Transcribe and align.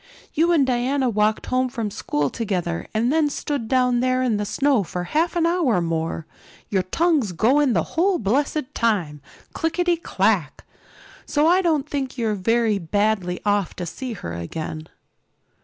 "You 0.33 0.51
and 0.51 0.65
Diana 0.65 1.09
walked 1.09 1.45
home 1.45 1.69
from 1.69 1.91
school 1.91 2.31
together 2.31 2.87
and 2.91 3.13
then 3.13 3.29
stood 3.29 3.67
down 3.67 3.99
there 3.99 4.23
in 4.23 4.37
the 4.37 4.45
snow 4.47 4.83
for 4.83 5.03
half 5.03 5.35
an 5.35 5.45
hour 5.45 5.79
more, 5.79 6.25
your 6.69 6.81
tongues 6.81 7.33
going 7.33 7.73
the 7.73 7.83
whole 7.93 8.17
blessed 8.17 8.73
time, 8.73 9.21
clickety 9.53 9.97
clack. 9.97 10.65
So 11.27 11.45
I 11.45 11.61
don't 11.61 11.87
think 11.87 12.17
you're 12.17 12.33
very 12.33 12.79
badly 12.79 13.41
off 13.45 13.75
to 13.75 13.85
see 13.85 14.13
her 14.13 14.33
again." 14.33 14.87